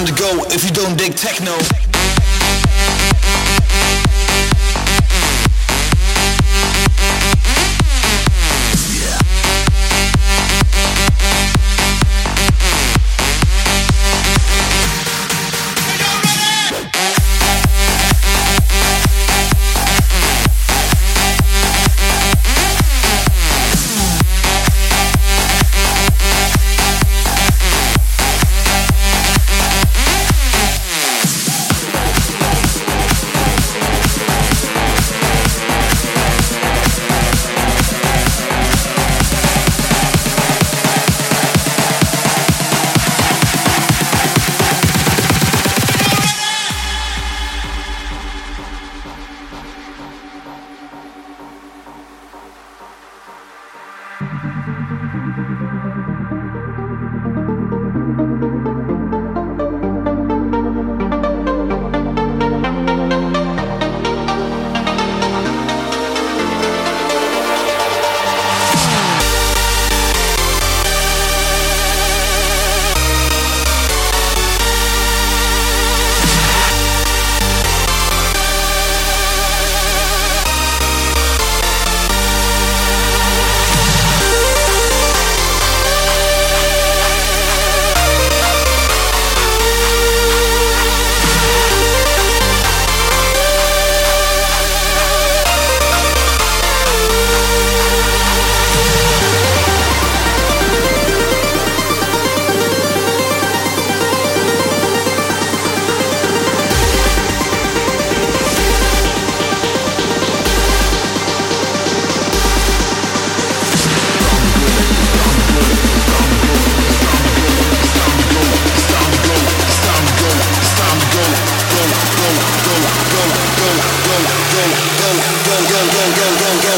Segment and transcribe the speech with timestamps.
[0.00, 1.89] time to go if you don't dig techno.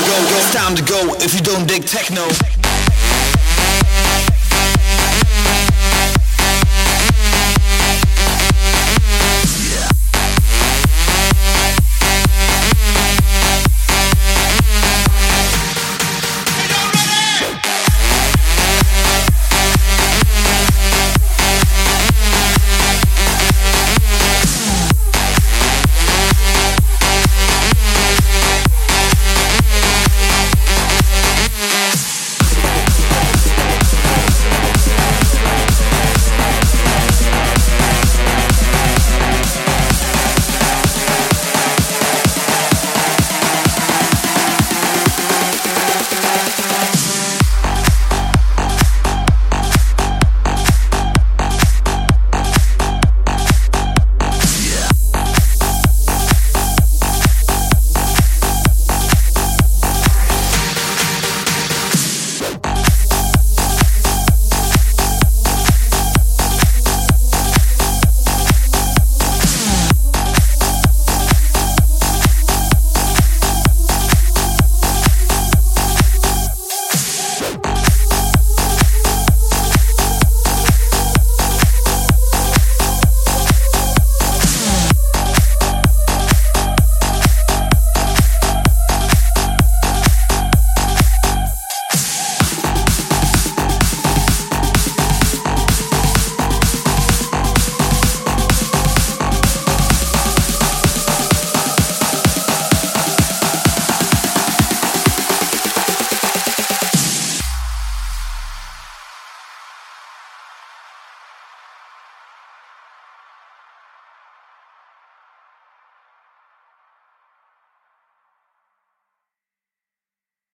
[0.00, 2.59] go, go, it's time to go if you don't dig techno.